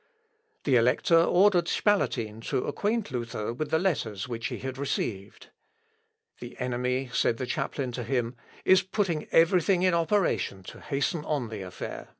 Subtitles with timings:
[0.63, 5.49] The Elector ordered Spalatin to acquaint Luther with the letters which he had received.
[6.39, 8.35] "The enemy," said the chaplain to him,
[8.65, 12.07] "is putting every thing in operation to hasten on the affair."